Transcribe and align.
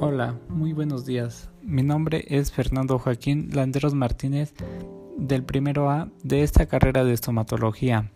Hola, 0.00 0.38
muy 0.48 0.72
buenos 0.72 1.04
días. 1.04 1.50
Mi 1.60 1.82
nombre 1.82 2.24
es 2.28 2.52
Fernando 2.52 3.00
Joaquín 3.00 3.50
Landeros 3.52 3.94
Martínez 3.94 4.54
del 5.16 5.42
primero 5.42 5.90
A 5.90 6.08
de 6.22 6.44
esta 6.44 6.66
carrera 6.66 7.02
de 7.02 7.12
estomatología. 7.12 8.12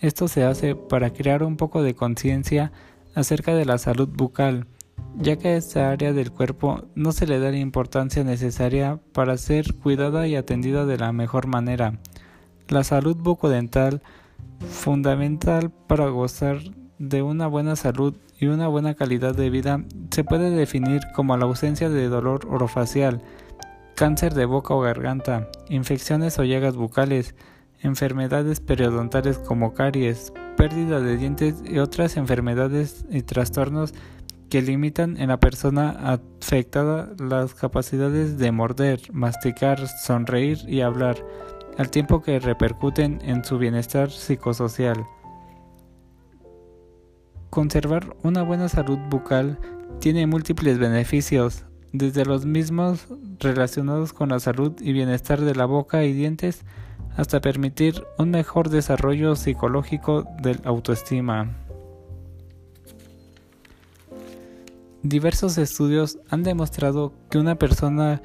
Esto 0.00 0.28
se 0.28 0.44
hace 0.44 0.76
para 0.76 1.12
crear 1.12 1.42
un 1.42 1.56
poco 1.56 1.82
de 1.82 1.96
conciencia 1.96 2.70
acerca 3.16 3.56
de 3.56 3.64
la 3.64 3.78
salud 3.78 4.08
bucal, 4.08 4.68
ya 5.16 5.34
que 5.34 5.48
a 5.48 5.56
esta 5.56 5.90
área 5.90 6.12
del 6.12 6.30
cuerpo 6.30 6.84
no 6.94 7.10
se 7.10 7.26
le 7.26 7.40
da 7.40 7.50
la 7.50 7.58
importancia 7.58 8.22
necesaria 8.22 9.00
para 9.12 9.36
ser 9.38 9.74
cuidada 9.74 10.28
y 10.28 10.36
atendida 10.36 10.86
de 10.86 10.98
la 10.98 11.12
mejor 11.12 11.48
manera. 11.48 11.98
La 12.68 12.84
salud 12.84 13.16
bucodental, 13.16 14.02
fundamental 14.70 15.72
para 15.88 16.06
gozar 16.10 16.60
de 16.98 17.22
una 17.22 17.46
buena 17.46 17.76
salud 17.76 18.16
y 18.38 18.46
una 18.46 18.68
buena 18.68 18.94
calidad 18.94 19.34
de 19.34 19.50
vida 19.50 19.84
se 20.10 20.24
puede 20.24 20.50
definir 20.50 21.00
como 21.14 21.36
la 21.36 21.44
ausencia 21.44 21.88
de 21.88 22.08
dolor 22.08 22.46
orofacial, 22.48 23.22
cáncer 23.94 24.34
de 24.34 24.44
boca 24.44 24.74
o 24.74 24.80
garganta, 24.80 25.48
infecciones 25.68 26.38
o 26.38 26.44
llagas 26.44 26.76
bucales, 26.76 27.34
enfermedades 27.80 28.60
periodontales 28.60 29.38
como 29.38 29.74
caries, 29.74 30.32
pérdida 30.56 31.00
de 31.00 31.16
dientes 31.16 31.62
y 31.64 31.78
otras 31.78 32.16
enfermedades 32.16 33.04
y 33.10 33.22
trastornos 33.22 33.94
que 34.50 34.62
limitan 34.62 35.16
en 35.18 35.28
la 35.28 35.38
persona 35.38 35.90
afectada 36.40 37.10
las 37.18 37.54
capacidades 37.54 38.38
de 38.38 38.50
morder, 38.50 39.00
masticar, 39.12 39.86
sonreír 39.86 40.58
y 40.66 40.80
hablar, 40.80 41.16
al 41.76 41.90
tiempo 41.90 42.22
que 42.22 42.40
repercuten 42.40 43.20
en 43.22 43.44
su 43.44 43.58
bienestar 43.58 44.10
psicosocial. 44.10 45.06
Conservar 47.50 48.14
una 48.22 48.42
buena 48.42 48.68
salud 48.68 48.98
bucal 49.08 49.58
tiene 50.00 50.26
múltiples 50.26 50.78
beneficios, 50.78 51.64
desde 51.92 52.26
los 52.26 52.44
mismos 52.44 53.06
relacionados 53.40 54.12
con 54.12 54.28
la 54.28 54.38
salud 54.38 54.72
y 54.80 54.92
bienestar 54.92 55.40
de 55.40 55.54
la 55.54 55.64
boca 55.64 56.04
y 56.04 56.12
dientes 56.12 56.64
hasta 57.16 57.40
permitir 57.40 58.04
un 58.18 58.30
mejor 58.30 58.68
desarrollo 58.68 59.34
psicológico 59.34 60.24
del 60.42 60.60
autoestima. 60.64 61.56
Diversos 65.02 65.56
estudios 65.56 66.18
han 66.28 66.42
demostrado 66.42 67.14
que 67.30 67.38
una 67.38 67.54
persona 67.54 68.20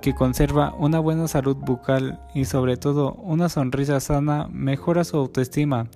que 0.00 0.14
conserva 0.14 0.72
una 0.78 1.00
buena 1.00 1.26
salud 1.26 1.56
bucal 1.56 2.20
y 2.32 2.44
sobre 2.44 2.76
todo 2.76 3.14
una 3.14 3.48
sonrisa 3.48 3.98
sana 3.98 4.46
mejora 4.52 5.02
su 5.02 5.16
autoestima 5.16 5.88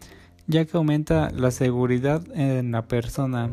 ya 0.46 0.64
que 0.64 0.76
aumenta 0.76 1.30
la 1.30 1.50
seguridad 1.50 2.22
en 2.34 2.72
la 2.72 2.86
persona. 2.88 3.50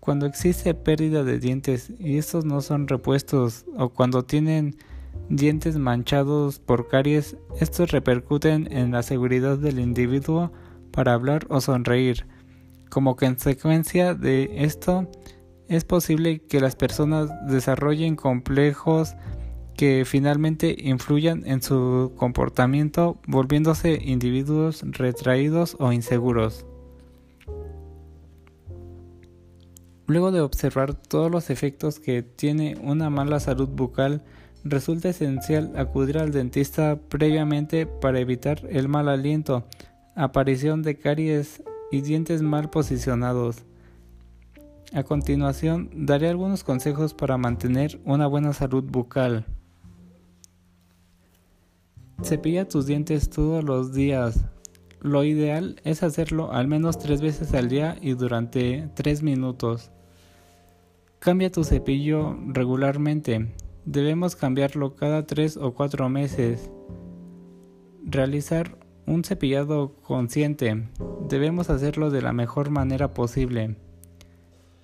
Cuando 0.00 0.26
existe 0.26 0.74
pérdida 0.74 1.24
de 1.24 1.38
dientes 1.38 1.92
y 1.98 2.18
estos 2.18 2.44
no 2.44 2.62
son 2.62 2.88
repuestos 2.88 3.66
o 3.76 3.90
cuando 3.90 4.24
tienen 4.24 4.76
dientes 5.28 5.76
manchados 5.76 6.58
por 6.58 6.88
caries, 6.88 7.36
estos 7.60 7.90
repercuten 7.90 8.68
en 8.72 8.92
la 8.92 9.02
seguridad 9.02 9.58
del 9.58 9.78
individuo 9.78 10.52
para 10.90 11.14
hablar 11.14 11.46
o 11.50 11.60
sonreír. 11.60 12.26
Como 12.88 13.16
consecuencia 13.16 14.14
de 14.14 14.64
esto, 14.64 15.08
es 15.68 15.84
posible 15.84 16.40
que 16.40 16.60
las 16.60 16.74
personas 16.74 17.30
desarrollen 17.46 18.16
complejos 18.16 19.14
que 19.76 20.04
finalmente 20.04 20.76
influyan 20.78 21.46
en 21.46 21.62
su 21.62 22.12
comportamiento 22.16 23.18
volviéndose 23.26 24.00
individuos 24.02 24.84
retraídos 24.84 25.76
o 25.78 25.92
inseguros. 25.92 26.66
Luego 30.06 30.32
de 30.32 30.40
observar 30.40 30.94
todos 30.94 31.30
los 31.30 31.50
efectos 31.50 32.00
que 32.00 32.22
tiene 32.22 32.76
una 32.82 33.10
mala 33.10 33.38
salud 33.38 33.68
bucal, 33.68 34.24
resulta 34.64 35.08
esencial 35.10 35.72
acudir 35.76 36.18
al 36.18 36.32
dentista 36.32 36.98
previamente 37.08 37.86
para 37.86 38.18
evitar 38.18 38.60
el 38.68 38.88
mal 38.88 39.08
aliento, 39.08 39.68
aparición 40.16 40.82
de 40.82 40.98
caries 40.98 41.62
y 41.92 42.00
dientes 42.00 42.42
mal 42.42 42.70
posicionados. 42.70 43.64
A 44.92 45.04
continuación, 45.04 45.88
daré 45.94 46.28
algunos 46.28 46.64
consejos 46.64 47.14
para 47.14 47.38
mantener 47.38 48.00
una 48.04 48.26
buena 48.26 48.52
salud 48.52 48.82
bucal. 48.82 49.46
Cepilla 52.22 52.68
tus 52.68 52.86
dientes 52.86 53.30
todos 53.30 53.64
los 53.64 53.92
días. 53.92 54.44
Lo 55.00 55.24
ideal 55.24 55.80
es 55.84 56.02
hacerlo 56.02 56.52
al 56.52 56.68
menos 56.68 56.98
tres 56.98 57.22
veces 57.22 57.54
al 57.54 57.68
día 57.68 57.96
y 58.00 58.12
durante 58.12 58.88
tres 58.94 59.22
minutos. 59.22 59.90
Cambia 61.18 61.50
tu 61.50 61.64
cepillo 61.64 62.36
regularmente. 62.46 63.54
Debemos 63.86 64.36
cambiarlo 64.36 64.94
cada 64.96 65.26
tres 65.26 65.56
o 65.56 65.72
cuatro 65.72 66.08
meses. 66.10 66.70
Realizar 68.04 68.78
un 69.06 69.24
cepillado 69.24 69.94
consciente. 70.02 70.88
Debemos 71.28 71.70
hacerlo 71.70 72.10
de 72.10 72.22
la 72.22 72.32
mejor 72.32 72.70
manera 72.70 73.14
posible. 73.14 73.76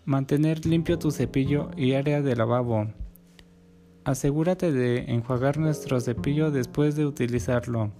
Mantener 0.06 0.64
limpio 0.64 0.98
tu 0.98 1.10
cepillo 1.10 1.70
y 1.76 1.92
área 1.92 2.22
de 2.22 2.34
lavabo. 2.34 2.86
Asegúrate 4.06 4.70
de 4.70 4.98
enjuagar 5.12 5.58
nuestro 5.58 5.98
cepillo 5.98 6.52
después 6.52 6.94
de 6.94 7.06
utilizarlo. 7.06 7.90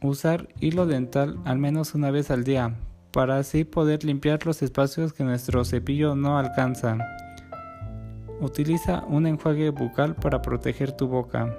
Usar 0.00 0.48
hilo 0.60 0.86
dental 0.86 1.38
al 1.44 1.58
menos 1.58 1.94
una 1.94 2.10
vez 2.10 2.30
al 2.30 2.42
día, 2.42 2.74
para 3.12 3.36
así 3.36 3.64
poder 3.64 4.02
limpiar 4.02 4.46
los 4.46 4.62
espacios 4.62 5.12
que 5.12 5.24
nuestro 5.24 5.62
cepillo 5.66 6.14
no 6.14 6.38
alcanza. 6.38 6.96
Utiliza 8.40 9.04
un 9.08 9.26
enjuague 9.26 9.68
bucal 9.68 10.14
para 10.14 10.40
proteger 10.40 10.92
tu 10.92 11.06
boca. 11.06 11.54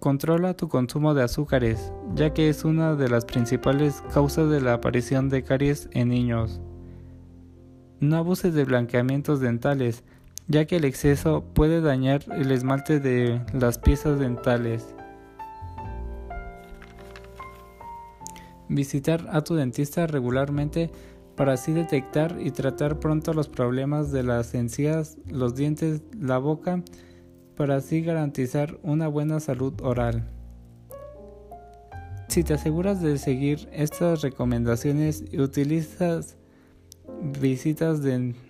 Controla 0.00 0.54
tu 0.54 0.70
consumo 0.70 1.12
de 1.12 1.24
azúcares, 1.24 1.92
ya 2.14 2.32
que 2.32 2.48
es 2.48 2.64
una 2.64 2.94
de 2.94 3.10
las 3.10 3.26
principales 3.26 4.02
causas 4.14 4.48
de 4.48 4.62
la 4.62 4.72
aparición 4.72 5.28
de 5.28 5.42
caries 5.42 5.90
en 5.92 6.08
niños. 6.08 6.62
No 8.00 8.16
abuses 8.16 8.54
de 8.54 8.64
blanqueamientos 8.64 9.40
dentales, 9.40 10.02
ya 10.48 10.64
que 10.66 10.76
el 10.76 10.84
exceso 10.84 11.44
puede 11.54 11.80
dañar 11.80 12.22
el 12.32 12.52
esmalte 12.52 13.00
de 13.00 13.40
las 13.52 13.78
piezas 13.78 14.18
dentales. 14.18 14.94
Visitar 18.68 19.26
a 19.30 19.42
tu 19.42 19.54
dentista 19.54 20.06
regularmente 20.06 20.90
para 21.36 21.52
así 21.52 21.72
detectar 21.72 22.36
y 22.40 22.50
tratar 22.50 22.98
pronto 22.98 23.32
los 23.32 23.48
problemas 23.48 24.10
de 24.10 24.22
las 24.22 24.54
encías, 24.54 25.18
los 25.28 25.54
dientes, 25.54 26.02
la 26.18 26.38
boca, 26.38 26.82
para 27.56 27.76
así 27.76 28.02
garantizar 28.02 28.78
una 28.82 29.08
buena 29.08 29.40
salud 29.40 29.74
oral. 29.82 30.28
Si 32.28 32.42
te 32.42 32.54
aseguras 32.54 33.00
de 33.00 33.18
seguir 33.18 33.68
estas 33.72 34.22
recomendaciones 34.22 35.24
y 35.30 35.40
utilizas 35.40 36.36
visitas 37.40 38.02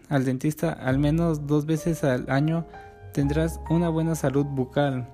al 0.08 0.24
dentista 0.24 0.72
al 0.72 0.98
menos 0.98 1.46
dos 1.46 1.66
veces 1.66 2.04
al 2.04 2.28
año, 2.30 2.66
tendrás 3.12 3.60
una 3.70 3.88
buena 3.88 4.14
salud 4.14 4.44
bucal. 4.44 5.08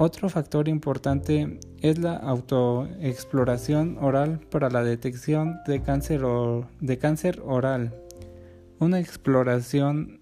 Otro 0.00 0.28
factor 0.28 0.68
importante 0.68 1.58
es 1.80 1.98
la 1.98 2.14
autoexploración 2.16 3.98
oral 4.00 4.38
para 4.48 4.70
la 4.70 4.84
detección 4.84 5.58
de 5.66 5.82
cáncer, 5.82 6.22
de 6.80 6.98
cáncer 6.98 7.42
oral. 7.44 7.92
Una 8.78 9.00
exploración 9.00 10.20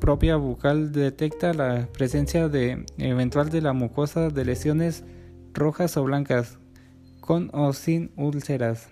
propia 0.00 0.34
bucal 0.34 0.90
detecta 0.90 1.54
la 1.54 1.86
presencia 1.92 2.48
de 2.48 2.84
eventual 2.98 3.50
de 3.50 3.60
la 3.60 3.72
mucosa 3.72 4.28
de 4.28 4.44
lesiones 4.44 5.04
rojas 5.54 5.96
o 5.96 6.02
blancas 6.02 6.58
con 7.20 7.48
o 7.52 7.72
sin 7.72 8.10
úlceras. 8.16 8.88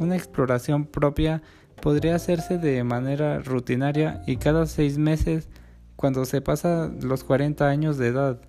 Una 0.00 0.16
exploración 0.16 0.86
propia 0.86 1.42
podría 1.82 2.14
hacerse 2.14 2.56
de 2.56 2.82
manera 2.84 3.40
rutinaria 3.40 4.22
y 4.26 4.38
cada 4.38 4.66
seis 4.66 4.96
meses 4.96 5.50
cuando 5.94 6.24
se 6.24 6.40
pasa 6.40 6.90
los 7.02 7.22
40 7.22 7.68
años 7.68 7.98
de 7.98 8.08
edad. 8.08 8.40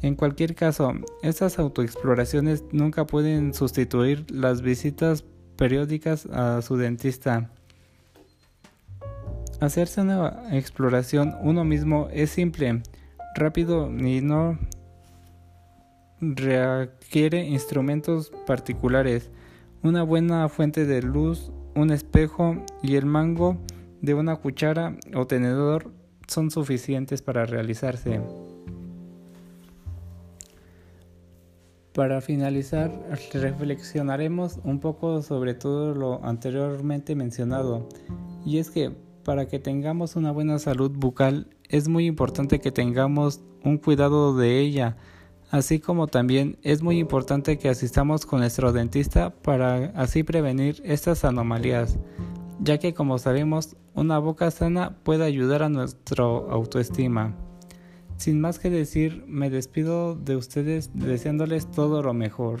En 0.00 0.14
cualquier 0.14 0.54
caso, 0.54 0.94
estas 1.22 1.58
autoexploraciones 1.58 2.64
nunca 2.72 3.06
pueden 3.06 3.52
sustituir 3.52 4.24
las 4.30 4.62
visitas 4.62 5.22
periódicas 5.56 6.24
a 6.32 6.62
su 6.62 6.78
dentista. 6.78 7.50
Hacerse 9.60 10.00
una 10.00 10.56
exploración 10.56 11.36
uno 11.42 11.62
mismo 11.62 12.08
es 12.10 12.30
simple, 12.30 12.82
rápido 13.34 13.90
y 13.90 14.22
no 14.22 14.58
requiere 16.22 17.46
instrumentos 17.46 18.32
particulares, 18.46 19.30
una 19.82 20.02
buena 20.02 20.48
fuente 20.48 20.84
de 20.84 21.02
luz, 21.02 21.50
un 21.74 21.90
espejo 21.90 22.56
y 22.82 22.96
el 22.96 23.06
mango 23.06 23.56
de 24.02 24.14
una 24.14 24.36
cuchara 24.36 24.96
o 25.14 25.26
tenedor 25.26 25.90
son 26.26 26.50
suficientes 26.50 27.22
para 27.22 27.46
realizarse. 27.46 28.20
Para 31.94 32.20
finalizar, 32.20 32.92
reflexionaremos 33.32 34.60
un 34.64 34.80
poco 34.80 35.22
sobre 35.22 35.54
todo 35.54 35.94
lo 35.94 36.24
anteriormente 36.24 37.14
mencionado, 37.14 37.88
y 38.46 38.58
es 38.58 38.70
que 38.70 38.92
para 39.24 39.48
que 39.48 39.58
tengamos 39.58 40.14
una 40.14 40.30
buena 40.30 40.58
salud 40.58 40.92
bucal 40.92 41.48
es 41.68 41.88
muy 41.88 42.06
importante 42.06 42.60
que 42.60 42.70
tengamos 42.70 43.40
un 43.64 43.78
cuidado 43.78 44.36
de 44.36 44.60
ella, 44.60 44.96
así 45.50 45.80
como 45.80 46.06
también 46.06 46.58
es 46.62 46.82
muy 46.82 46.98
importante 46.98 47.58
que 47.58 47.68
asistamos 47.68 48.24
con 48.24 48.40
nuestro 48.40 48.72
dentista 48.72 49.30
para 49.30 49.86
así 49.96 50.22
prevenir 50.22 50.80
estas 50.84 51.24
anomalías, 51.24 51.98
ya 52.60 52.78
que 52.78 52.94
como 52.94 53.18
sabemos, 53.18 53.76
una 53.94 54.18
boca 54.18 54.50
sana 54.50 54.96
puede 55.02 55.24
ayudar 55.24 55.62
a 55.62 55.68
nuestra 55.68 56.24
autoestima. 56.24 57.36
Sin 58.16 58.40
más 58.40 58.58
que 58.58 58.70
decir, 58.70 59.24
me 59.26 59.50
despido 59.50 60.14
de 60.14 60.36
ustedes 60.36 60.90
deseándoles 60.94 61.70
todo 61.70 62.02
lo 62.02 62.12
mejor. 62.12 62.60